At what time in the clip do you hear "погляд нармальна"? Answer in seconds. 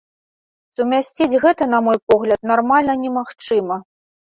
2.15-2.99